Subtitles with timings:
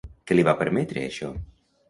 [0.29, 1.31] Què li va permetre això?